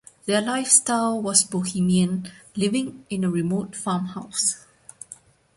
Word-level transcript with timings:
Their 0.25 0.41
lifestyle 0.41 1.21
was 1.21 1.43
bohemian, 1.43 2.31
living 2.55 3.05
in 3.11 3.23
a 3.23 3.29
remote 3.29 3.75
farmhouse. 3.75 4.65